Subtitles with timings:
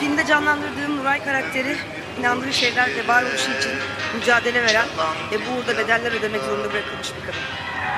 [0.00, 1.76] Filmde canlandırdığım Nuray karakteri
[2.18, 3.72] inandığı şeylerle varoluşu için
[4.14, 4.86] mücadele veren
[5.32, 7.40] ve bu uğurda bedeller ödemek zorunda bırakılmış bir kadın.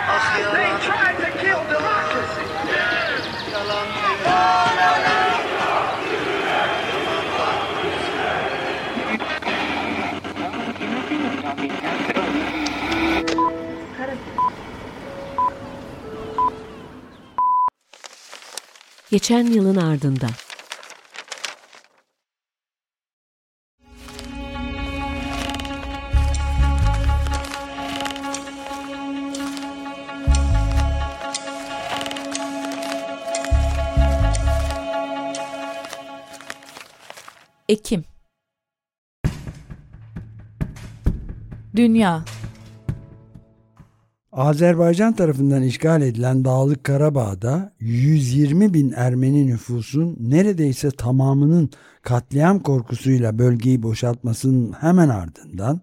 [0.08, 0.80] Ah yalan
[3.52, 5.23] Yalan
[19.14, 20.26] Geçen yılın ardında.
[37.68, 38.04] Ekim
[41.76, 42.24] Dünya
[44.34, 51.70] Azerbaycan tarafından işgal edilen Dağlık Karabağ'da 120 bin Ermeni nüfusun neredeyse tamamının
[52.02, 55.80] katliam korkusuyla bölgeyi boşaltmasının hemen ardından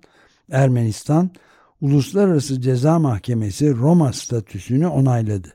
[0.52, 1.30] Ermenistan
[1.82, 5.48] Uluslararası Ceza Mahkemesi Roma statüsünü onayladı.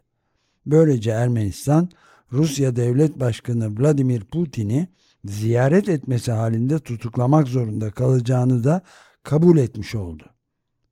[0.67, 1.89] Böylece Ermenistan
[2.33, 4.89] Rusya Devlet Başkanı Vladimir Putin'i
[5.25, 8.83] ziyaret etmesi halinde tutuklamak zorunda kalacağını da
[9.23, 10.25] kabul etmiş oldu.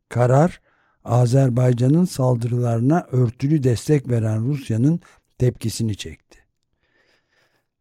[0.09, 0.64] Karar
[1.05, 5.01] Azerbaycan'ın saldırılarına örtülü destek veren Rusya'nın
[5.39, 6.39] tepkisini çekti.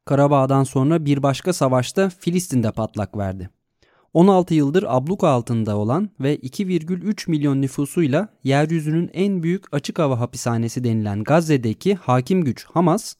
[0.05, 3.49] Karabağ'dan sonra bir başka savaşta Filistin'de patlak verdi.
[4.13, 10.83] 16 yıldır abluka altında olan ve 2,3 milyon nüfusuyla yeryüzünün en büyük açık hava hapishanesi
[10.83, 13.15] denilen Gazze'deki hakim güç Hamas,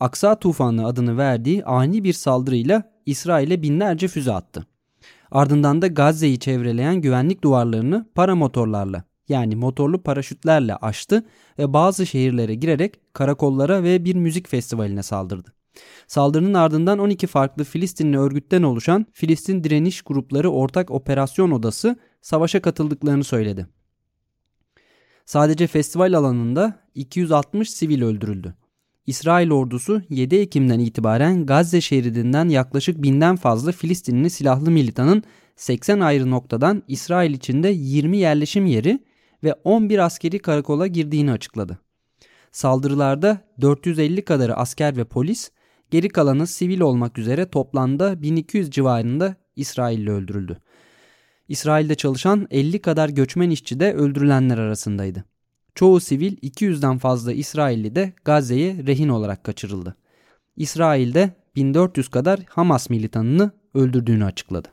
[0.00, 4.66] Aksa Tufanı adını verdiği ani bir saldırıyla İsrail'e binlerce füze attı.
[5.30, 11.26] Ardından da Gazze'yi çevreleyen güvenlik duvarlarını paramotorlarla yani motorlu paraşütlerle aştı
[11.58, 15.52] ve bazı şehirlere girerek karakollara ve bir müzik festivaline saldırdı.
[16.06, 23.24] Saldırının ardından 12 farklı Filistinli örgütten oluşan Filistin Direniş Grupları Ortak Operasyon Odası savaşa katıldıklarını
[23.24, 23.66] söyledi.
[25.26, 28.54] Sadece festival alanında 260 sivil öldürüldü.
[29.06, 35.22] İsrail ordusu 7 Ekim'den itibaren Gazze şeridinden yaklaşık binden fazla Filistinli silahlı militanın
[35.56, 39.00] 80 ayrı noktadan İsrail içinde 20 yerleşim yeri
[39.46, 41.78] ve 11 askeri karakola girdiğini açıkladı.
[42.52, 45.50] Saldırılarda 450 kadarı asker ve polis,
[45.90, 50.58] geri kalanı sivil olmak üzere toplamda 1200 civarında İsrailli öldürüldü.
[51.48, 55.24] İsrail'de çalışan 50 kadar göçmen işçi de öldürülenler arasındaydı.
[55.74, 59.96] Çoğu sivil 200'den fazla İsrailli de Gazze'ye rehin olarak kaçırıldı.
[60.56, 64.68] İsrail'de 1400 kadar Hamas militanını öldürdüğünü açıkladı.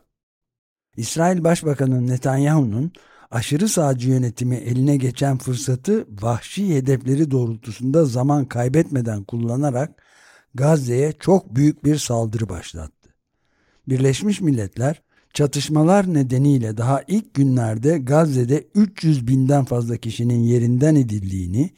[0.97, 2.91] İsrail Başbakanı Netanyahu'nun
[3.33, 10.03] aşırı sağcı yönetimi eline geçen fırsatı vahşi hedefleri doğrultusunda zaman kaybetmeden kullanarak
[10.55, 13.09] Gazze'ye çok büyük bir saldırı başlattı.
[13.87, 15.01] Birleşmiş Milletler
[15.33, 21.69] çatışmalar nedeniyle daha ilk günlerde Gazze'de 300 binden fazla kişinin yerinden edildiğini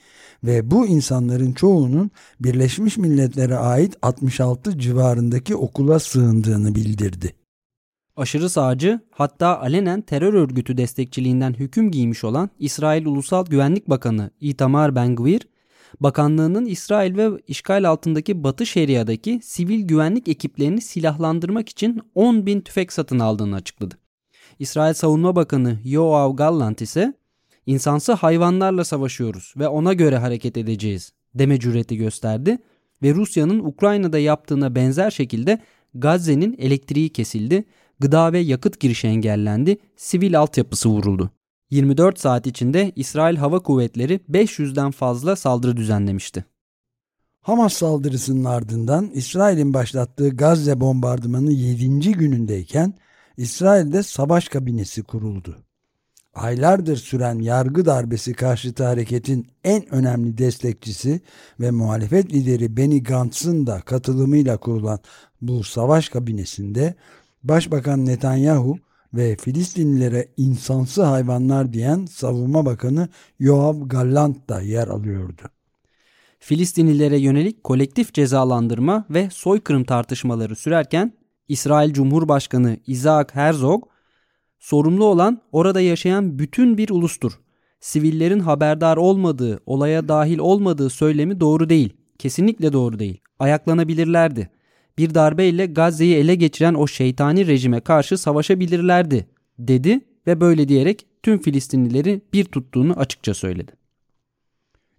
[0.43, 7.44] ve bu insanların çoğunun Birleşmiş Milletler'e ait 66 civarındaki okula sığındığını bildirdi.
[8.17, 14.95] Aşırı sağcı hatta alenen terör örgütü destekçiliğinden hüküm giymiş olan İsrail Ulusal Güvenlik Bakanı Itamar
[14.95, 15.41] Ben-Gvir,
[15.99, 22.93] bakanlığının İsrail ve işgal altındaki Batı Şeria'daki sivil güvenlik ekiplerini silahlandırmak için 10 bin tüfek
[22.93, 23.95] satın aldığını açıkladı.
[24.59, 27.13] İsrail Savunma Bakanı Yoav Gallant ise
[27.65, 32.57] insansı hayvanlarla savaşıyoruz ve ona göre hareket edeceğiz deme cüreti gösterdi
[33.03, 35.61] ve Rusya'nın Ukrayna'da yaptığına benzer şekilde
[35.93, 37.65] Gazze'nin elektriği kesildi
[37.99, 41.31] gıda ve yakıt girişi engellendi, sivil altyapısı vuruldu.
[41.69, 46.45] 24 saat içinde İsrail Hava Kuvvetleri 500'den fazla saldırı düzenlemişti.
[47.41, 52.11] Hamas saldırısının ardından İsrail'in başlattığı Gazze bombardımanı 7.
[52.11, 52.93] günündeyken
[53.37, 55.57] İsrail'de savaş kabinesi kuruldu.
[56.33, 61.21] Aylardır süren yargı darbesi karşıtı hareketin en önemli destekçisi
[61.59, 64.99] ve muhalefet lideri Benny Gantz'ın da katılımıyla kurulan
[65.41, 66.95] bu savaş kabinesinde
[67.45, 68.77] Başbakan Netanyahu
[69.13, 73.09] ve Filistinlilere insansı hayvanlar diyen Savunma Bakanı
[73.39, 75.41] Yoav Gallant da yer alıyordu.
[76.39, 81.13] Filistinlilere yönelik kolektif cezalandırma ve soykırım tartışmaları sürerken
[81.47, 83.83] İsrail Cumhurbaşkanı Isaac Herzog
[84.59, 87.31] sorumlu olan orada yaşayan bütün bir ulustur.
[87.79, 91.93] Sivillerin haberdar olmadığı, olaya dahil olmadığı söylemi doğru değil.
[92.19, 93.21] Kesinlikle doğru değil.
[93.39, 94.49] Ayaklanabilirlerdi
[94.97, 99.27] bir darbeyle Gazze'yi ele geçiren o şeytani rejime karşı savaşabilirlerdi
[99.59, 103.71] dedi ve böyle diyerek tüm Filistinlileri bir tuttuğunu açıkça söyledi.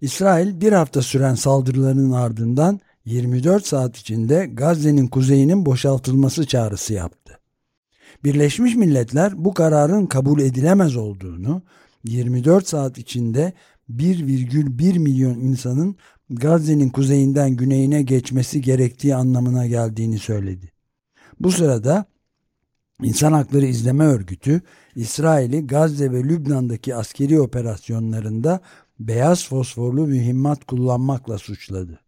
[0.01, 7.39] İsrail bir hafta süren saldırıların ardından 24 saat içinde Gazze'nin kuzeyinin boşaltılması çağrısı yaptı.
[8.25, 11.63] Birleşmiş Milletler bu kararın kabul edilemez olduğunu,
[12.05, 13.53] 24 saat içinde
[13.91, 15.97] 1,1 milyon insanın
[16.31, 20.73] Gazze'nin kuzeyinden güneyine geçmesi gerektiği anlamına geldiğini söyledi.
[21.41, 22.05] Bu sırada
[23.03, 24.63] İnsan Hakları İzleme Örgütü,
[24.95, 28.61] İsrail'i Gazze ve Lübnan'daki askeri operasyonlarında
[29.01, 32.01] beyaz fosforlu mühimmat kullanmakla suçladı.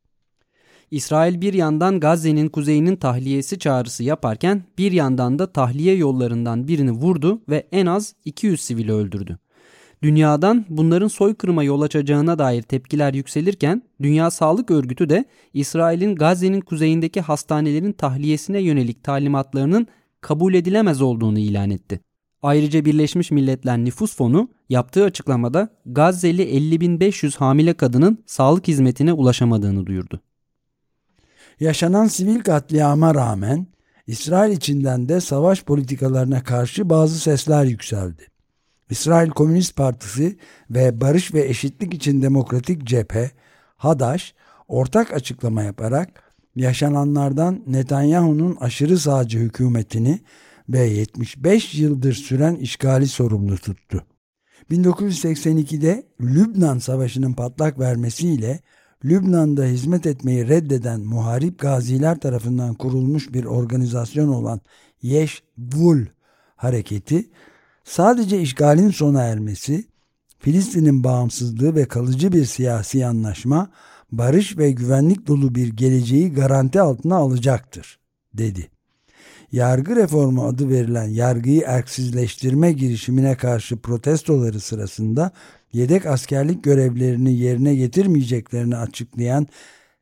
[0.91, 7.43] İsrail bir yandan Gazze'nin kuzeyinin tahliyesi çağrısı yaparken bir yandan da tahliye yollarından birini vurdu
[7.49, 9.39] ve en az 200 sivili öldürdü.
[10.03, 15.25] Dünyadan bunların soykırıma yol açacağına dair tepkiler yükselirken Dünya Sağlık Örgütü de
[15.55, 19.87] İsrail'in Gazze'nin kuzeyindeki hastanelerin tahliyesine yönelik talimatlarının
[20.21, 22.01] kabul edilemez olduğunu ilan etti.
[22.43, 30.21] Ayrıca Birleşmiş Milletler Nüfus Fonu yaptığı açıklamada Gazze'li 50.500 hamile kadının sağlık hizmetine ulaşamadığını duyurdu.
[31.61, 33.67] Yaşanan sivil katliama rağmen
[34.07, 38.38] İsrail içinden de savaş politikalarına karşı bazı sesler yükseldi.
[38.91, 40.37] İsrail Komünist Partisi
[40.71, 43.31] ve Barış ve Eşitlik için Demokratik Cephe,
[43.77, 44.35] Hadaş,
[44.69, 46.23] ortak açıklama yaparak
[46.57, 50.21] yaşananlardan Netanyahu'nun aşırı sağcı hükümetini
[50.69, 54.05] ve 75 yıldır süren işgali sorumlu tuttu.
[54.71, 58.61] 1982'de Lübnan Savaşı'nın patlak vermesiyle
[59.05, 64.61] Lübnan'da hizmet etmeyi reddeden muharip gaziler tarafından kurulmuş bir organizasyon olan
[65.03, 66.05] Yeş Vul
[66.57, 67.31] hareketi
[67.89, 69.85] sadece işgalin sona ermesi,
[70.39, 73.71] Filistin'in bağımsızlığı ve kalıcı bir siyasi anlaşma,
[74.13, 77.99] barış ve güvenlik dolu bir geleceği garanti altına alacaktır,
[78.35, 78.71] dedi.
[79.53, 85.31] Yargı reformu adı verilen yargıyı erksizleştirme girişimine karşı protestoları sırasında
[85.73, 89.47] yedek askerlik görevlerini yerine getirmeyeceklerini açıklayan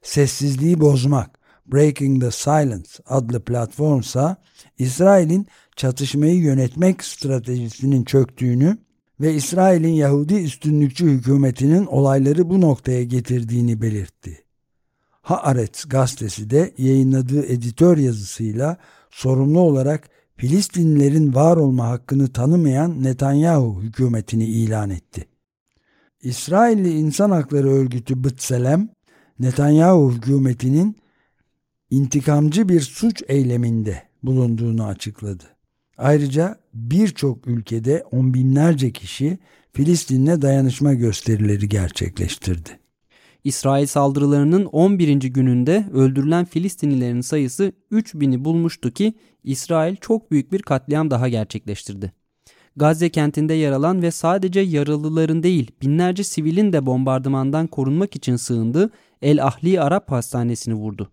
[0.02, 1.38] Sessizliği Bozmak
[1.72, 4.36] Breaking the Silence adlı platformsa
[4.78, 5.46] İsrail'in
[5.76, 8.78] çatışmayı yönetmek stratejisinin çöktüğünü
[9.20, 14.44] ve İsrail'in Yahudi üstünlükçü hükümetinin olayları bu noktaya getirdiğini belirtti.
[15.22, 18.76] Haaretz gazetesi de yayınladığı editör yazısıyla
[19.10, 25.28] sorumlu olarak Filistinlilerin var olma hakkını tanımayan Netanyahu hükümetini ilan etti.
[26.22, 28.88] İsrailli İnsan Hakları Örgütü B'Tselem,
[29.38, 30.96] Netanyahu hükümetinin
[31.90, 35.44] intikamcı bir suç eyleminde bulunduğunu açıkladı.
[35.98, 39.38] Ayrıca birçok ülkede on binlerce kişi
[39.72, 42.70] Filistin'le dayanışma gösterileri gerçekleştirdi.
[43.44, 45.14] İsrail saldırılarının 11.
[45.14, 52.12] gününde öldürülen Filistinlilerin sayısı 3000'i bulmuştu ki İsrail çok büyük bir katliam daha gerçekleştirdi.
[52.76, 58.90] Gazze kentinde yer alan ve sadece yaralıların değil binlerce sivilin de bombardımandan korunmak için sığındığı
[59.22, 61.10] El Ahli Arap Hastanesi'ni vurdu.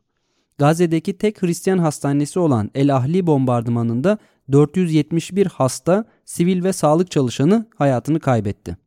[0.64, 4.18] Gazze'deki tek Hristiyan hastanesi olan El Ahli bombardımanında
[4.52, 8.78] 471 hasta, sivil ve sağlık çalışanı hayatını kaybetti.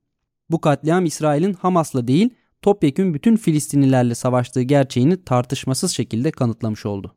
[0.51, 2.31] Bu katliam İsrail'in Hamas'la değil
[2.63, 7.17] topyekün bütün Filistinlilerle savaştığı gerçeğini tartışmasız şekilde kanıtlamış oldu.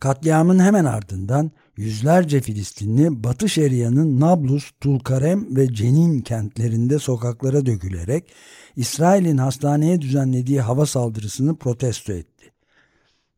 [0.00, 8.32] Katliamın hemen ardından yüzlerce Filistinli Batı Şeria'nın Nablus, Tulkarem ve Cenin kentlerinde sokaklara dökülerek
[8.76, 12.33] İsrail'in hastaneye düzenlediği hava saldırısını protesto etti.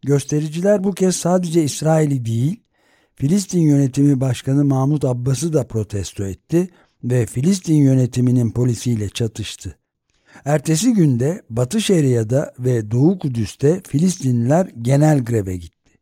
[0.06, 2.60] Göstericiler bu kez sadece İsrail'i değil,
[3.14, 6.68] Filistin yönetimi başkanı Mahmut Abbas'ı da protesto etti
[7.04, 9.78] ve Filistin yönetiminin polisiyle çatıştı.
[10.44, 15.98] Ertesi günde Batı Şeria'da ve Doğu Kudüs'te Filistinliler genel greve gitti.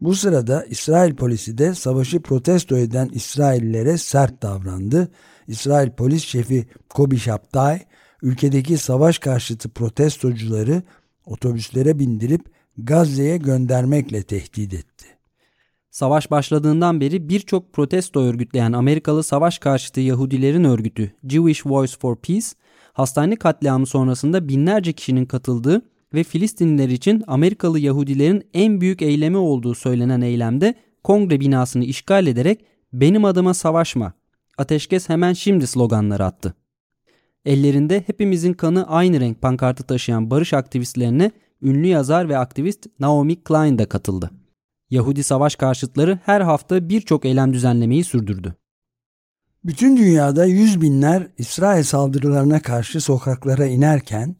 [0.00, 5.08] Bu sırada İsrail polisi de savaşı protesto eden İsraillilere sert davrandı.
[5.48, 7.80] İsrail polis şefi Kobi Şaptay,
[8.22, 10.82] ülkedeki savaş karşıtı protestocuları
[11.26, 15.06] otobüslere bindirip Gazze'ye göndermekle tehdit etti.
[15.90, 22.46] Savaş başladığından beri birçok protesto örgütleyen Amerikalı savaş karşıtı Yahudilerin örgütü Jewish Voice for Peace,
[22.92, 25.82] hastane katliamı sonrasında binlerce kişinin katıldığı
[26.14, 30.74] ve Filistinliler için Amerikalı Yahudilerin en büyük eylemi olduğu söylenen eylemde
[31.04, 34.12] kongre binasını işgal ederek benim adıma savaşma,
[34.58, 36.54] ateşkes hemen şimdi sloganları attı.
[37.44, 41.30] Ellerinde hepimizin kanı aynı renk pankartı taşıyan barış aktivistlerine
[41.62, 44.30] ünlü yazar ve aktivist Naomi Klein de katıldı.
[44.90, 48.54] Yahudi savaş karşıtları her hafta birçok eylem düzenlemeyi sürdürdü.
[49.64, 54.36] Bütün dünyada yüz binler İsrail saldırılarına karşı sokaklara inerken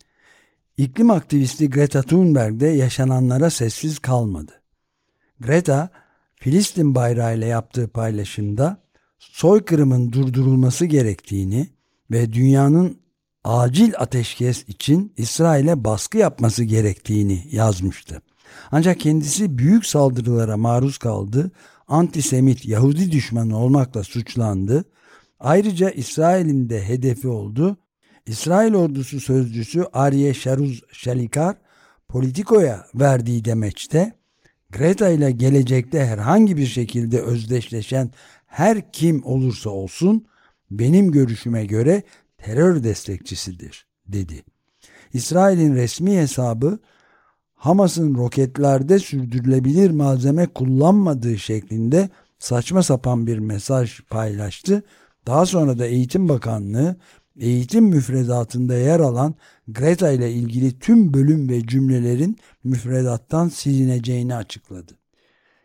[0.76, 4.52] iklim aktivisti Greta Thunberg de yaşananlara sessiz kalmadı.
[5.40, 5.90] Greta,
[6.34, 8.82] Filistin bayrağıyla yaptığı paylaşımda
[9.18, 11.68] soykırımın durdurulması gerektiğini
[12.10, 12.98] ve dünyanın
[13.44, 18.22] acil ateşkes için İsrail'e baskı yapması gerektiğini yazmıştı.
[18.70, 21.50] Ancak kendisi büyük saldırılara maruz kaldı,
[21.88, 24.84] antisemit Yahudi düşmanı olmakla suçlandı.
[25.40, 27.76] Ayrıca İsrail'in de hedefi oldu.
[28.26, 31.56] İsrail ordusu sözcüsü Arye Sharuz Shalikar,
[32.08, 34.12] Politico'ya verdiği demeçte
[34.70, 38.10] Greta ile gelecekte herhangi bir şekilde özdeşleşen
[38.46, 40.26] her kim olursa olsun
[40.70, 42.02] benim görüşüme göre
[42.44, 44.42] terör destekçisidir dedi.
[45.12, 46.78] İsrail'in resmi hesabı
[47.54, 52.08] Hamas'ın roketlerde sürdürülebilir malzeme kullanmadığı şeklinde
[52.38, 54.82] saçma sapan bir mesaj paylaştı.
[55.26, 56.96] Daha sonra da Eğitim Bakanlığı
[57.36, 59.34] eğitim müfredatında yer alan
[59.68, 65.01] Greta ile ilgili tüm bölüm ve cümlelerin müfredattan silineceğini açıkladı.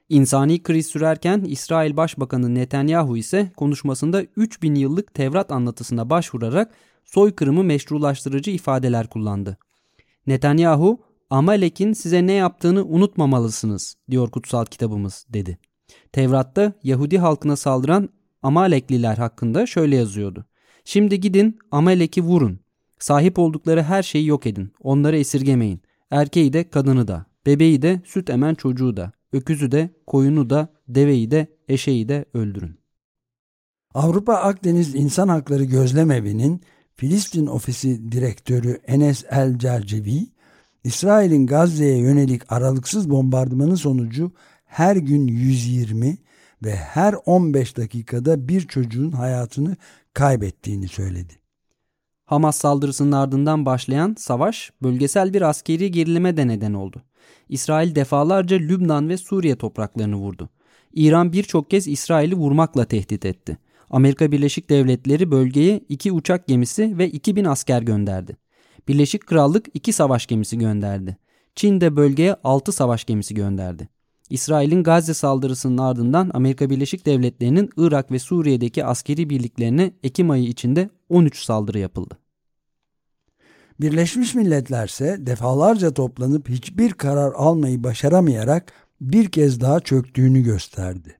[0.09, 6.73] İnsani kriz sürerken İsrail Başbakanı Netanyahu ise konuşmasında 3000 yıllık Tevrat anlatısına başvurarak
[7.05, 9.57] soykırımı meşrulaştırıcı ifadeler kullandı.
[10.27, 10.99] Netanyahu,
[11.29, 15.57] Amalek'in size ne yaptığını unutmamalısınız diyor kutsal kitabımız dedi.
[16.11, 18.09] Tevrat'ta Yahudi halkına saldıran
[18.43, 20.45] Amalekliler hakkında şöyle yazıyordu.
[20.85, 22.59] Şimdi gidin Amalek'i vurun.
[22.99, 24.71] Sahip oldukları her şeyi yok edin.
[24.79, 25.81] Onları esirgemeyin.
[26.11, 31.31] Erkeği de kadını da, bebeği de süt emen çocuğu da, öküzü de, koyunu da, deveyi
[31.31, 32.79] de, eşeği de öldürün.
[33.93, 36.61] Avrupa Akdeniz İnsan Hakları Gözlemevi'nin
[36.95, 40.27] Filistin Ofisi Direktörü Enes El Cercevi,
[40.83, 44.31] İsrail'in Gazze'ye yönelik aralıksız bombardımanı sonucu
[44.65, 46.17] her gün 120
[46.63, 49.75] ve her 15 dakikada bir çocuğun hayatını
[50.13, 51.33] kaybettiğini söyledi.
[52.25, 57.03] Hamas saldırısının ardından başlayan savaş bölgesel bir askeri gerilime de neden oldu.
[57.49, 60.49] İsrail defalarca Lübnan ve Suriye topraklarını vurdu.
[60.93, 63.57] İran birçok kez İsrail'i vurmakla tehdit etti.
[63.89, 68.37] Amerika Birleşik Devletleri bölgeye iki uçak gemisi ve 2000 asker gönderdi.
[68.87, 71.17] Birleşik Krallık iki savaş gemisi gönderdi.
[71.55, 73.89] Çin de bölgeye 6 savaş gemisi gönderdi.
[74.29, 80.89] İsrail'in Gazze saldırısının ardından Amerika Birleşik Devletleri'nin Irak ve Suriye'deki askeri birliklerine Ekim ayı içinde
[81.09, 82.17] 13 saldırı yapıldı.
[83.79, 91.17] Birleşmiş Milletler ise defalarca toplanıp hiçbir karar almayı başaramayarak bir kez daha çöktüğünü gösterdi.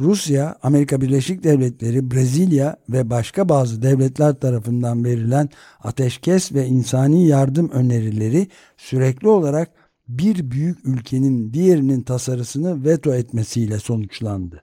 [0.00, 5.48] Rusya, Amerika Birleşik Devletleri, Brezilya ve başka bazı devletler tarafından verilen
[5.84, 8.46] ateşkes ve insani yardım önerileri
[8.76, 9.70] sürekli olarak
[10.08, 14.62] bir büyük ülkenin diğerinin tasarısını veto etmesiyle sonuçlandı.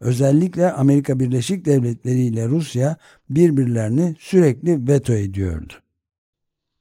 [0.00, 2.96] Özellikle Amerika Birleşik Devletleri ile Rusya
[3.30, 5.83] birbirlerini sürekli veto ediyordu.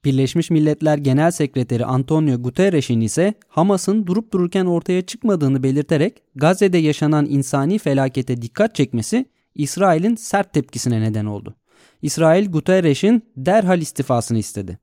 [0.06, 7.26] Birleşmiş Milletler Genel Sekreteri Antonio Guterres'in ise Hamas'ın durup dururken ortaya çıkmadığını belirterek Gazze'de yaşanan
[7.26, 11.56] insani felakete dikkat çekmesi İsrail'in sert tepkisine neden oldu.
[12.02, 14.80] İsrail Guterres'in derhal istifasını istedi.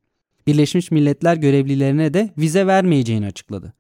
[0.47, 3.73] Birleşmiş Milletler görevlilerine de vize vermeyeceğini açıkladı.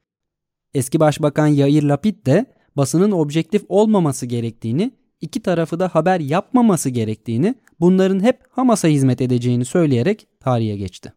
[0.75, 7.55] Eski Başbakan Yair Lapid de basının objektif olmaması gerektiğini, iki tarafı da haber yapmaması gerektiğini,
[7.81, 11.13] bunların hep Hamas'a hizmet edeceğini söyleyerek tarihe geçti.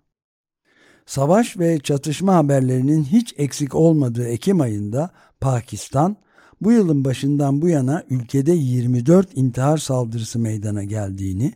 [1.05, 5.09] Savaş ve çatışma haberlerinin hiç eksik olmadığı Ekim ayında
[5.41, 6.17] Pakistan
[6.61, 11.53] bu yılın başından bu yana ülkede 24 intihar saldırısı meydana geldiğini,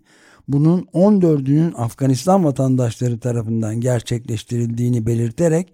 [0.48, 5.74] bunun 14'ünün Afganistan vatandaşları tarafından gerçekleştirildiğini belirterek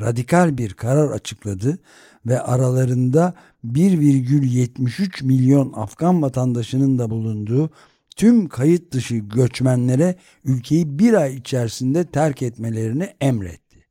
[0.00, 1.78] radikal bir karar açıkladı
[2.26, 3.34] ve aralarında
[3.66, 7.70] 1,73 milyon Afgan vatandaşının da bulunduğu
[8.18, 13.86] tüm kayıt dışı göçmenlere ülkeyi bir ay içerisinde terk etmelerini emretti.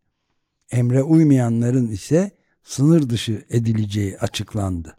[0.72, 2.31] Emre uymayanların ise
[2.63, 4.98] sınır dışı edileceği açıklandı.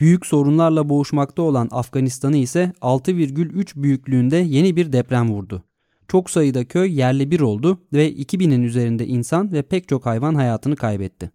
[0.00, 5.64] Büyük sorunlarla boğuşmakta olan Afganistan'ı ise 6,3 büyüklüğünde yeni bir deprem vurdu.
[6.08, 10.76] Çok sayıda köy yerli bir oldu ve 2000'in üzerinde insan ve pek çok hayvan hayatını
[10.76, 11.30] kaybetti.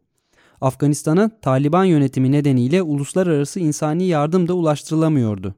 [0.61, 5.55] Afganistan'a Taliban yönetimi nedeniyle uluslararası insani yardım da ulaştırılamıyordu.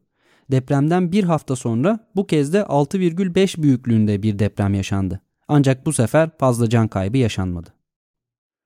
[0.52, 5.22] Depremden bir hafta sonra bu kez de 6,5 büyüklüğünde bir deprem yaşandı.
[5.48, 7.70] Ancak bu sefer fazla can kaybı yaşanmadı.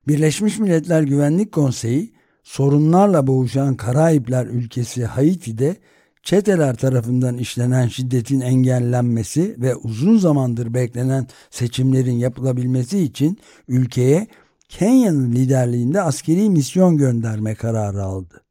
[0.07, 2.13] Birleşmiş Milletler Güvenlik Konseyi
[2.43, 5.75] sorunlarla boğuşan Karayipler ülkesi Haiti'de
[6.23, 13.37] çeteler tarafından işlenen şiddetin engellenmesi ve uzun zamandır beklenen seçimlerin yapılabilmesi için
[13.67, 14.27] ülkeye
[14.69, 18.44] Kenya'nın liderliğinde askeri misyon gönderme kararı aldı.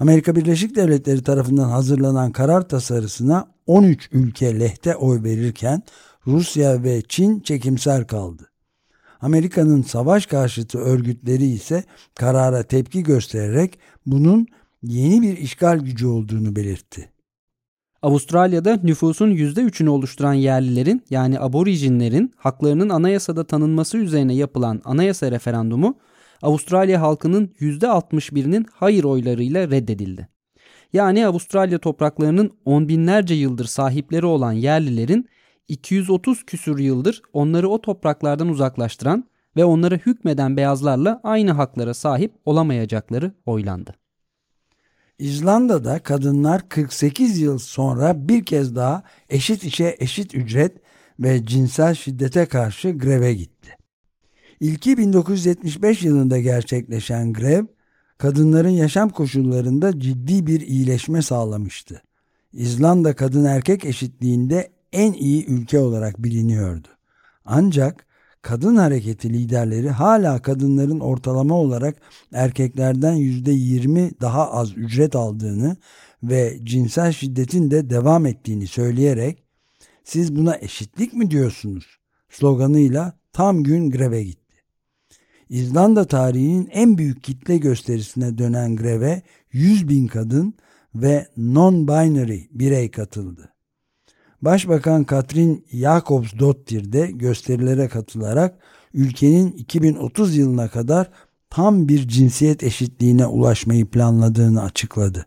[0.00, 5.82] Amerika Birleşik Devletleri tarafından hazırlanan karar tasarısına 13 ülke lehte oy verirken
[6.26, 8.50] Rusya ve Çin çekimser kaldı.
[9.20, 14.46] Amerika'nın savaş karşıtı örgütleri ise karara tepki göstererek bunun
[14.82, 17.10] yeni bir işgal gücü olduğunu belirtti.
[18.02, 25.94] Avustralya'da nüfusun %3'ünü oluşturan yerlilerin yani aborijinlerin haklarının anayasada tanınması üzerine yapılan anayasa referandumu
[26.42, 30.28] Avustralya halkının %61'inin hayır oylarıyla reddedildi.
[30.92, 35.28] Yani Avustralya topraklarının on binlerce yıldır sahipleri olan yerlilerin
[35.68, 39.24] 230 küsur yıldır onları o topraklardan uzaklaştıran
[39.56, 43.94] ve onlara hükmeden beyazlarla aynı haklara sahip olamayacakları oylandı.
[45.18, 50.76] İzlanda'da kadınlar 48 yıl sonra bir kez daha eşit işe eşit ücret
[51.20, 53.79] ve cinsel şiddete karşı greve gitti.
[54.60, 57.64] İlki 1975 yılında gerçekleşen grev,
[58.18, 62.02] kadınların yaşam koşullarında ciddi bir iyileşme sağlamıştı.
[62.52, 66.88] İzlanda kadın erkek eşitliğinde en iyi ülke olarak biliniyordu.
[67.44, 68.06] Ancak
[68.42, 71.96] kadın hareketi liderleri hala kadınların ortalama olarak
[72.32, 75.76] erkeklerden %20 daha az ücret aldığını
[76.22, 79.42] ve cinsel şiddetin de devam ettiğini söyleyerek
[80.04, 81.86] siz buna eşitlik mi diyorsunuz
[82.30, 84.39] sloganıyla tam gün greve gitti.
[85.50, 90.54] İzlanda tarihinin en büyük kitle gösterisine dönen greve 100 bin kadın
[90.94, 93.52] ve non-binary birey katıldı.
[94.42, 98.58] Başbakan Katrin Jakobsdottir de gösterilere katılarak
[98.94, 101.10] ülkenin 2030 yılına kadar
[101.50, 105.26] tam bir cinsiyet eşitliğine ulaşmayı planladığını açıkladı.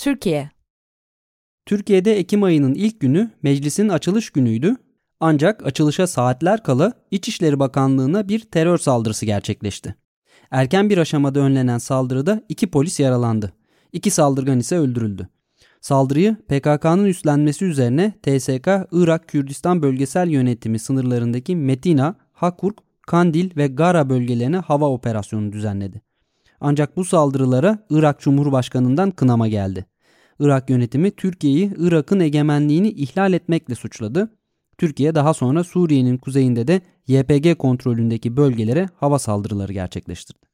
[0.00, 0.50] Türkiye
[1.66, 4.76] Türkiye'de Ekim ayının ilk günü meclisin açılış günüydü
[5.20, 9.94] ancak açılışa saatler kala İçişleri Bakanlığı'na bir terör saldırısı gerçekleşti.
[10.50, 13.52] Erken bir aşamada önlenen saldırıda iki polis yaralandı.
[13.92, 15.28] İki saldırgan ise öldürüldü.
[15.80, 24.10] Saldırıyı PKK'nın üstlenmesi üzerine TSK Irak Kürdistan Bölgesel Yönetimi sınırlarındaki Metina, Hakurk, Kandil ve Gara
[24.10, 26.09] bölgelerine hava operasyonu düzenledi.
[26.60, 29.86] Ancak bu saldırılara Irak Cumhurbaşkanı'ndan kınama geldi.
[30.38, 34.30] Irak yönetimi Türkiye'yi Irak'ın egemenliğini ihlal etmekle suçladı
[34.80, 40.46] Türkiye daha sonra Suriye'nin kuzeyinde de YPG kontrolündeki bölgelere hava saldırıları gerçekleştirdi.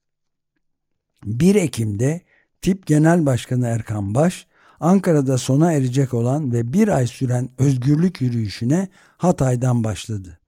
[1.24, 2.20] 1 Ekim'de
[2.62, 4.46] Tip Genel Başkanı Erkan Baş,
[4.80, 10.38] Ankara'da sona erecek olan ve bir ay süren özgürlük yürüyüşüne Hatay'dan başladı.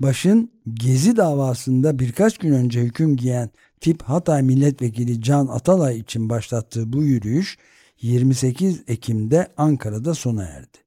[0.00, 6.92] Baş'ın Gezi davasında birkaç gün önce hüküm giyen Tip Hatay Milletvekili Can Atalay için başlattığı
[6.92, 7.58] bu yürüyüş
[8.02, 10.78] 28 Ekim'de Ankara'da sona erdi.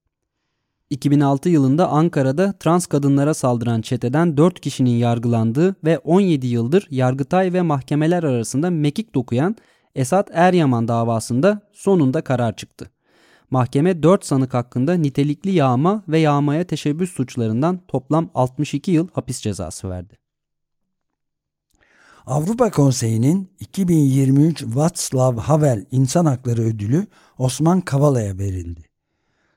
[0.90, 7.62] 2006 yılında Ankara'da trans kadınlara saldıran çeteden 4 kişinin yargılandığı ve 17 yıldır Yargıtay ve
[7.62, 9.56] mahkemeler arasında mekik dokuyan
[9.96, 12.92] Esat Eryaman davasında sonunda karar çıktı.
[13.52, 19.90] Mahkeme 4 sanık hakkında nitelikli yağma ve yağmaya teşebbüs suçlarından toplam 62 yıl hapis cezası
[19.90, 20.21] verdi.
[22.26, 27.08] Avrupa Konseyi'nin 2023 Václav Havel İnsan Hakları Ödülü
[27.38, 28.82] Osman Kavala'ya verildi.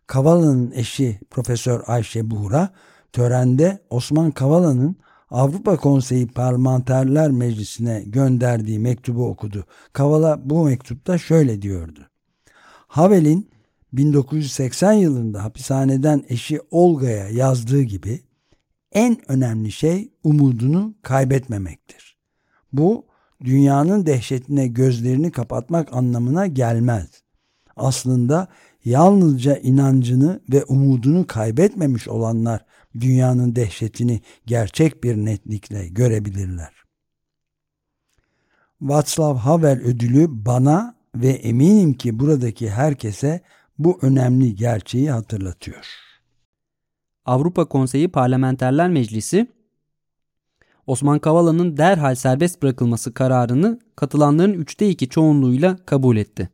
[0.07, 2.69] Kavala'nın eşi Profesör Ayşe Buğra
[3.13, 4.97] törende Osman Kavala'nın
[5.31, 9.65] Avrupa Konseyi Parlamenterler Meclisi'ne gönderdiği mektubu okudu.
[9.93, 12.01] Kavala bu mektupta şöyle diyordu.
[12.87, 13.51] Havel'in
[13.93, 18.21] 1980 yılında hapishaneden eşi Olga'ya yazdığı gibi
[18.93, 22.14] en önemli şey umudunu kaybetmemektir.
[22.75, 23.07] Bu
[23.45, 27.23] dünyanın dehşetine gözlerini kapatmak anlamına gelmez.
[27.77, 28.49] Aslında
[28.85, 32.65] yalnızca inancını ve umudunu kaybetmemiş olanlar
[33.01, 36.73] dünyanın dehşetini gerçek bir netlikle görebilirler.
[38.83, 43.41] Václav Havel ödülü bana ve eminim ki buradaki herkese
[43.79, 45.87] bu önemli gerçeği hatırlatıyor.
[47.25, 49.47] Avrupa Konseyi Parlamenterler Meclisi
[50.87, 56.49] Osman Kavala'nın derhal serbest bırakılması kararını katılanların üçte iki çoğunluğuyla kabul etti.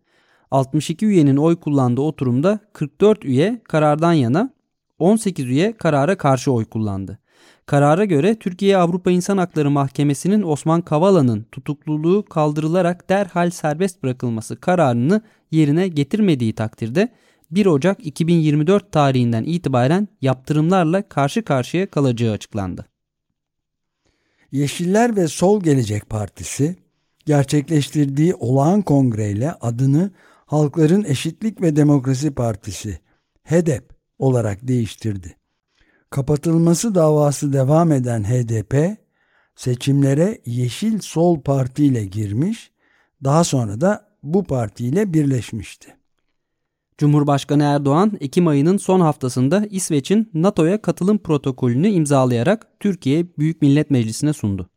[0.51, 4.51] 62 üyenin oy kullandığı oturumda 44 üye karardan yana
[4.99, 7.19] 18 üye karara karşı oy kullandı.
[7.67, 15.23] Karara göre Türkiye Avrupa İnsan Hakları Mahkemesi'nin Osman Kavala'nın tutukluluğu kaldırılarak derhal serbest bırakılması kararını
[15.51, 17.09] yerine getirmediği takdirde
[17.51, 22.90] 1 Ocak 2024 tarihinden itibaren yaptırımlarla karşı karşıya kalacağı açıklandı.
[24.53, 26.77] Yeşiller ve Sol Gelecek Partisi
[27.27, 30.11] gerçekleştirdiği olağan kongreyle adını
[30.47, 33.01] Halkların Eşitlik ve Demokrasi Partisi
[33.43, 35.37] HEDEP olarak değiştirdi.
[36.11, 38.97] Kapatılması davası devam eden HDP
[39.57, 42.71] seçimlere Yeşil Sol Parti ile girmiş,
[43.25, 46.00] daha sonra da bu partiyle birleşmişti.
[47.01, 54.33] Cumhurbaşkanı Erdoğan Ekim ayının son haftasında İsveç'in NATO'ya katılım protokolünü imzalayarak Türkiye Büyük Millet Meclisi'ne
[54.33, 54.71] sundu.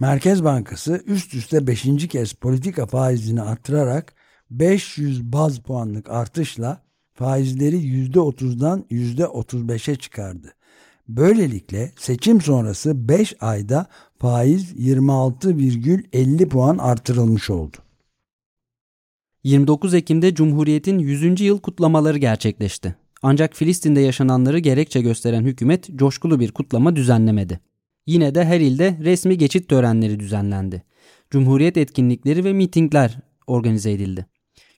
[0.00, 2.08] Merkez Bankası üst üste 5.
[2.08, 4.14] kez politika faizini arttırarak
[4.50, 6.82] 500 baz puanlık artışla
[7.14, 10.52] faizleri %30'dan %35'e çıkardı.
[11.08, 13.86] Böylelikle seçim sonrası 5 ayda
[14.18, 17.85] faiz 26,50 puan artırılmış oldu.
[19.46, 21.40] 29 Ekim'de Cumhuriyet'in 100.
[21.40, 22.96] yıl kutlamaları gerçekleşti.
[23.22, 27.60] Ancak Filistin'de yaşananları gerekçe gösteren hükümet coşkulu bir kutlama düzenlemedi.
[28.06, 30.82] Yine de her ilde resmi geçit törenleri düzenlendi.
[31.30, 34.26] Cumhuriyet etkinlikleri ve mitingler organize edildi.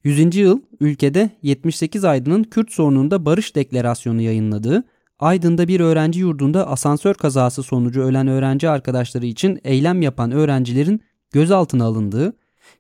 [0.05, 0.37] 100.
[0.37, 4.85] yıl ülkede 78 Aydın'ın Kürt sorununda barış deklarasyonu yayınladığı,
[5.19, 11.01] Aydın'da bir öğrenci yurdunda asansör kazası sonucu ölen öğrenci arkadaşları için eylem yapan öğrencilerin
[11.33, 12.33] gözaltına alındığı,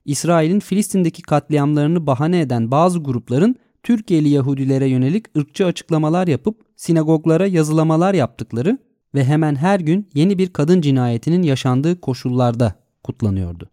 [0.05, 8.15] İsrail'in Filistin'deki katliamlarını bahane eden bazı grupların Türkiye'li Yahudilere yönelik ırkçı açıklamalar yapıp sinagoglara yazılamalar
[8.15, 8.79] yaptıkları
[9.15, 13.71] ve hemen her gün yeni bir kadın cinayetinin yaşandığı koşullarda kutlanıyordu.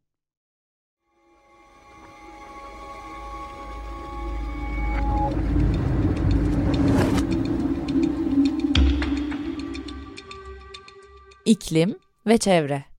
[11.46, 11.96] İklim
[12.28, 12.95] ve çevre.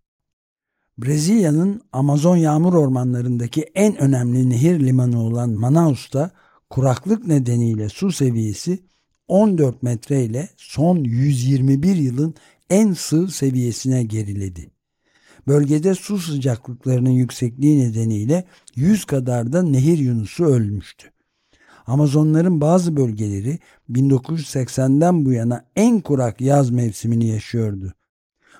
[0.98, 6.30] Brezilya'nın Amazon yağmur ormanlarındaki en önemli nehir limanı olan Manaus'ta
[6.70, 8.78] kuraklık nedeniyle su seviyesi
[9.28, 12.35] 14 metre ile son 121 yılın
[12.70, 14.70] en sığ seviyesine geriledi.
[15.46, 18.44] Bölgede su sıcaklıklarının yüksekliği nedeniyle
[18.76, 21.11] 100 kadar da nehir yunusu ölmüştü.
[21.87, 23.59] Amazonların bazı bölgeleri
[23.90, 27.95] 1980'den bu yana en kurak yaz mevsimini yaşıyordu.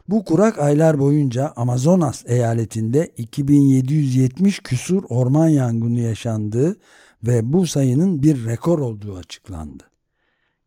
[0.09, 6.76] Bu kurak aylar boyunca Amazonas eyaletinde 2770 küsur orman yangını yaşandığı
[7.22, 9.85] ve bu sayının bir rekor olduğu açıklandı.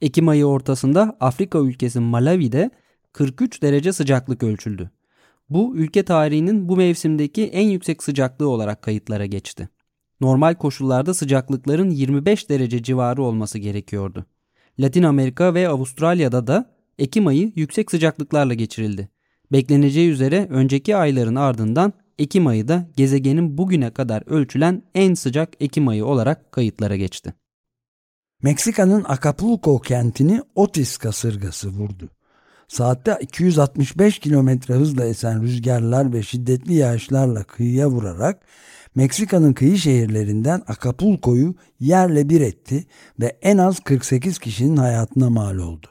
[0.01, 2.71] Ekim ayı ortasında Afrika ülkesi Malawi'de
[3.13, 4.91] 43 derece sıcaklık ölçüldü.
[5.49, 9.69] Bu ülke tarihinin bu mevsimdeki en yüksek sıcaklığı olarak kayıtlara geçti.
[10.21, 14.25] Normal koşullarda sıcaklıkların 25 derece civarı olması gerekiyordu.
[14.79, 19.09] Latin Amerika ve Avustralya'da da Ekim ayı yüksek sıcaklıklarla geçirildi.
[19.51, 25.87] Bekleneceği üzere önceki ayların ardından Ekim ayı da gezegenin bugüne kadar ölçülen en sıcak Ekim
[25.87, 27.33] ayı olarak kayıtlara geçti.
[28.43, 32.09] Meksika'nın Acapulco kentini Otis kasırgası vurdu.
[32.67, 38.41] Saatte 265 kilometre hızla esen rüzgarlar ve şiddetli yağışlarla kıyıya vurarak
[38.95, 42.85] Meksika'nın kıyı şehirlerinden Acapulco'yu yerle bir etti
[43.19, 45.87] ve en az 48 kişinin hayatına mal oldu.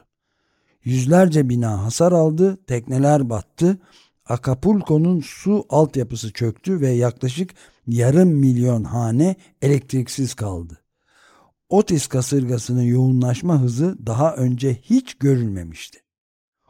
[0.83, 3.77] Yüzlerce bina hasar aldı, tekneler battı,
[4.25, 7.53] Acapulco'nun su altyapısı çöktü ve yaklaşık
[7.87, 10.77] yarım milyon hane elektriksiz kaldı.
[11.69, 15.99] Otis kasırgasının yoğunlaşma hızı daha önce hiç görülmemişti.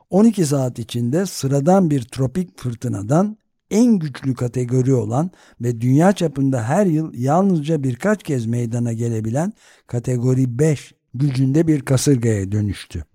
[0.09, 3.37] 12 saat içinde sıradan bir tropik fırtınadan
[3.71, 9.53] en güçlü kategori olan ve dünya çapında her yıl yalnızca birkaç kez meydana gelebilen
[9.87, 13.05] kategori 5 gücünde bir kasırgaya dönüştü.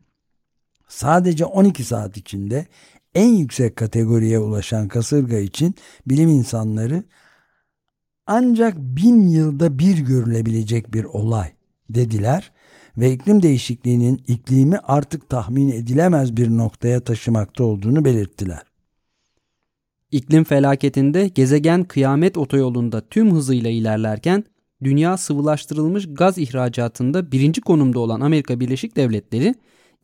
[0.95, 2.67] Sadece 12 saat içinde
[3.15, 5.75] en yüksek kategoriye ulaşan kasırga için
[6.07, 7.03] bilim insanları
[8.27, 11.53] ancak bin yılda bir görülebilecek bir olay
[11.91, 12.53] dediler
[12.97, 18.63] ve iklim değişikliğinin iklimi artık tahmin edilemez bir noktaya taşımakta olduğunu belirttiler.
[20.11, 24.45] İklim felaketinde gezegen kıyamet otoyolunda tüm hızıyla ilerlerken
[24.85, 29.55] dünya sıvılaştırılmış gaz ihracatında birinci konumda olan Amerika Birleşik Devletleri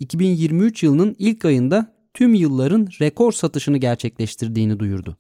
[0.00, 5.16] 2023 yılının ilk ayında tüm yılların rekor satışını gerçekleştirdiğini duyurdu.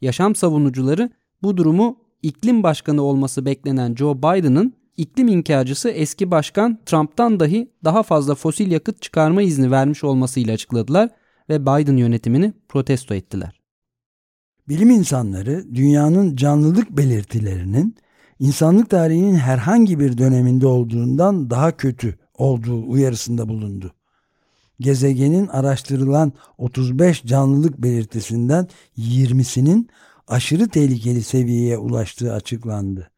[0.00, 1.10] Yaşam savunucuları
[1.42, 8.02] bu durumu iklim başkanı olması beklenen Joe Biden'ın iklim inkarcısı eski başkan Trump'tan dahi daha
[8.02, 11.10] fazla fosil yakıt çıkarma izni vermiş olmasıyla açıkladılar
[11.48, 13.60] ve Biden yönetimini protesto ettiler.
[14.68, 17.96] Bilim insanları dünyanın canlılık belirtilerinin
[18.38, 23.92] insanlık tarihinin herhangi bir döneminde olduğundan daha kötü olduğu uyarısında bulundu
[24.82, 28.68] gezegenin araştırılan 35 canlılık belirtisinden
[28.98, 29.88] 20'sinin
[30.28, 33.10] aşırı tehlikeli seviyeye ulaştığı açıklandı.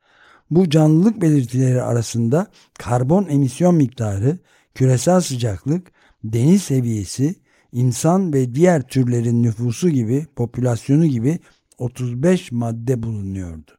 [0.51, 2.47] Bu canlılık belirtileri arasında
[2.79, 4.39] karbon emisyon miktarı,
[4.75, 5.93] küresel sıcaklık,
[6.25, 7.35] deniz seviyesi,
[7.73, 11.39] insan ve diğer türlerin nüfusu gibi, popülasyonu gibi
[11.79, 13.71] 35 madde bulunuyordu.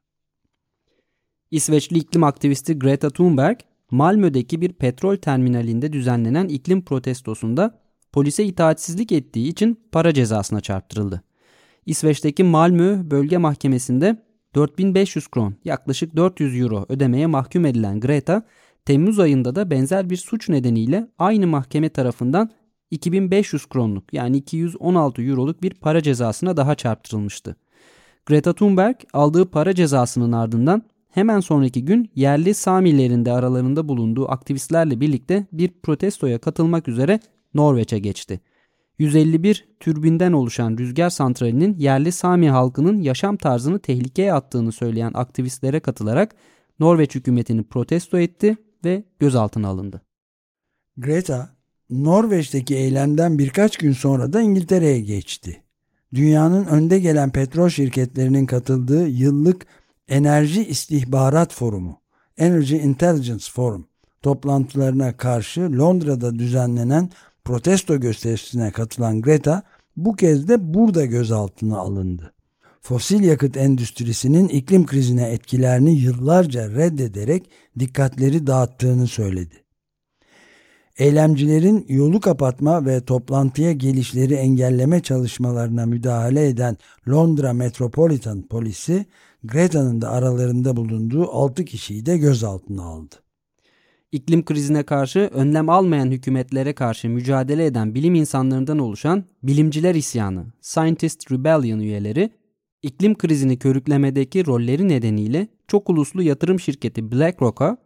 [1.51, 3.59] İsveçli iklim aktivisti Greta Thunberg
[3.91, 7.79] Malmö'deki bir petrol terminalinde düzenlenen iklim protestosunda
[8.11, 11.21] polise itaatsizlik ettiği için para cezasına çarptırıldı.
[11.85, 14.23] İsveç'teki Malmö Bölge Mahkemesi'nde
[14.55, 18.43] 4500 kron yaklaşık 400 euro ödemeye mahkum edilen Greta
[18.85, 22.51] Temmuz ayında da benzer bir suç nedeniyle aynı mahkeme tarafından
[22.91, 27.55] 2500 kronluk yani 216 euroluk bir para cezasına daha çarptırılmıştı.
[28.25, 30.83] Greta Thunberg aldığı para cezasının ardından
[31.15, 37.19] hemen sonraki gün yerli Samilerin de aralarında bulunduğu aktivistlerle birlikte bir protestoya katılmak üzere
[37.53, 38.39] Norveç'e geçti.
[38.99, 46.35] 151 türbinden oluşan rüzgar santralinin yerli Sami halkının yaşam tarzını tehlikeye attığını söyleyen aktivistlere katılarak
[46.79, 50.01] Norveç hükümetini protesto etti ve gözaltına alındı.
[50.97, 51.49] Greta,
[51.89, 55.61] Norveç'teki eylemden birkaç gün sonra da İngiltere'ye geçti.
[56.13, 59.65] Dünyanın önde gelen petrol şirketlerinin katıldığı yıllık
[60.09, 62.01] Enerji İstihbarat Forumu,
[62.37, 63.87] Energy Intelligence Forum
[64.21, 67.09] toplantılarına karşı Londra'da düzenlenen
[67.45, 69.63] protesto gösterisine katılan Greta
[69.97, 72.33] bu kez de burada gözaltına alındı.
[72.81, 79.55] Fosil yakıt endüstrisinin iklim krizine etkilerini yıllarca reddederek dikkatleri dağıttığını söyledi.
[80.97, 86.77] Eylemcilerin yolu kapatma ve toplantıya gelişleri engelleme çalışmalarına müdahale eden
[87.09, 89.05] Londra Metropolitan Polisi,
[89.47, 93.15] Greta'nın da aralarında bulunduğu 6 kişiyi de gözaltına aldı.
[94.11, 101.31] İklim krizine karşı önlem almayan hükümetlere karşı mücadele eden bilim insanlarından oluşan Bilimciler İsyanı, Scientist
[101.31, 102.29] Rebellion üyeleri,
[102.81, 107.77] iklim krizini körüklemedeki rolleri nedeniyle çok uluslu yatırım şirketi BlackRock'a,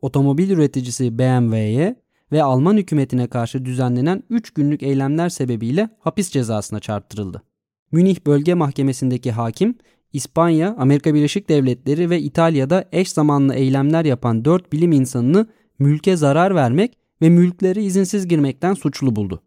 [0.00, 1.96] otomobil üreticisi BMW'ye
[2.32, 7.42] ve Alman hükümetine karşı düzenlenen 3 günlük eylemler sebebiyle hapis cezasına çarptırıldı.
[7.92, 9.74] Münih Bölge Mahkemesi'ndeki hakim,
[10.12, 15.46] İspanya, Amerika Birleşik Devletleri ve İtalya'da eş zamanlı eylemler yapan 4 bilim insanını
[15.78, 19.42] mülke zarar vermek ve mülkleri izinsiz girmekten suçlu buldu.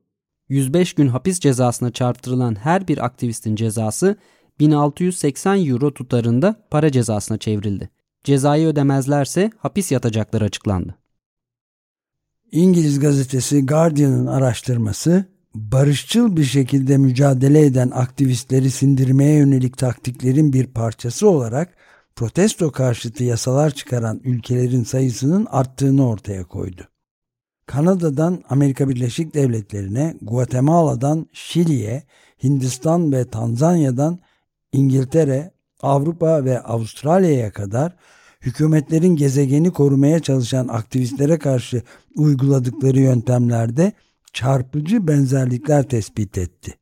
[0.49, 4.15] 105 gün hapis cezasına çarptırılan her bir aktivistin cezası
[4.59, 7.89] 1680 euro tutarında para cezasına çevrildi.
[8.23, 10.95] Cezayı ödemezlerse hapis yatacakları açıklandı.
[12.51, 15.25] İngiliz gazetesi Guardian'ın araştırması
[15.55, 21.73] barışçıl bir şekilde mücadele eden aktivistleri sindirmeye yönelik taktiklerin bir parçası olarak
[22.15, 26.81] protesto karşıtı yasalar çıkaran ülkelerin sayısının arttığını ortaya koydu.
[27.65, 32.03] Kanada'dan Amerika Birleşik Devletleri'ne, Guatemala'dan Şili'ye,
[32.43, 34.19] Hindistan ve Tanzanya'dan
[34.71, 37.95] İngiltere, Avrupa ve Avustralya'ya kadar
[38.41, 41.81] hükümetlerin gezegeni korumaya çalışan aktivistlere karşı
[42.15, 43.93] uyguladıkları yöntemlerde
[44.35, 46.73] çarpıcı benzerlikler tespit etti.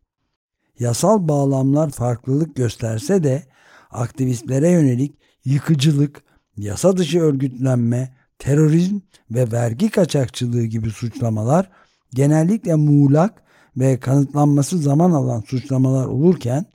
[0.80, 3.44] Yasal bağlamlar farklılık gösterse de
[3.92, 6.24] aktivistlere yönelik yıkıcılık,
[6.58, 9.00] yasa dışı örgütlenme, terörizm
[9.32, 11.70] ve vergi kaçakçılığı gibi suçlamalar
[12.13, 13.44] genellikle muğlak
[13.78, 16.66] ve kanıtlanması zaman alan suçlamalar olurken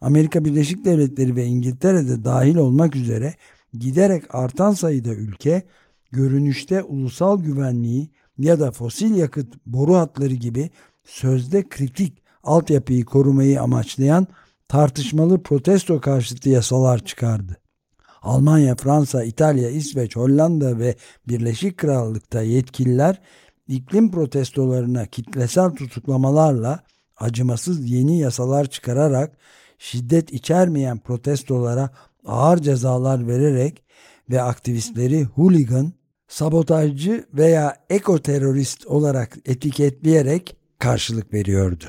[0.00, 3.34] Amerika Birleşik Devletleri ve İngiltere'de dahil olmak üzere
[3.78, 5.62] giderek artan sayıda ülke
[6.12, 10.70] görünüşte ulusal güvenliği ya da fosil yakıt boru hatları gibi
[11.04, 14.26] sözde kritik altyapıyı korumayı amaçlayan
[14.68, 17.56] tartışmalı protesto karşıtı yasalar çıkardı.
[18.22, 20.96] Almanya, Fransa, İtalya, İsveç, Hollanda ve
[21.28, 23.20] Birleşik Krallık'ta yetkililer
[23.68, 26.84] iklim protestolarına kitlesel tutuklamalarla
[27.16, 29.36] acımasız yeni yasalar çıkararak
[29.78, 31.90] şiddet içermeyen protestolara
[32.26, 33.82] ağır cezalar vererek
[34.30, 35.92] ve aktivistleri hooligan,
[36.28, 41.86] sabotajcı veya ekoterörist olarak etiketleyerek karşılık veriyordu.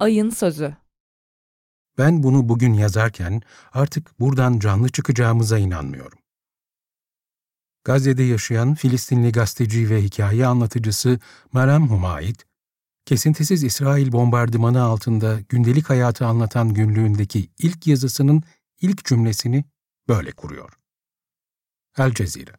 [0.00, 0.76] Ayın Sözü
[1.98, 6.18] Ben bunu bugün yazarken artık buradan canlı çıkacağımıza inanmıyorum.
[7.84, 11.20] Gazze'de yaşayan Filistinli gazeteci ve hikaye anlatıcısı
[11.52, 12.44] Meram Humayit,
[13.06, 18.42] kesintisiz İsrail bombardımanı altında gündelik hayatı anlatan günlüğündeki ilk yazısının
[18.80, 19.64] ilk cümlesini
[20.08, 20.72] böyle kuruyor.
[21.98, 22.52] El Cezire